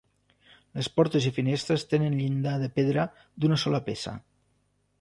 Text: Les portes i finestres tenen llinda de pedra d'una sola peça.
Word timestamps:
Les 0.77 0.87
portes 0.99 1.27
i 1.29 1.31
finestres 1.35 1.85
tenen 1.91 2.15
llinda 2.21 2.55
de 2.63 2.69
pedra 2.79 3.05
d'una 3.45 3.61
sola 3.65 3.83
peça. 3.91 4.15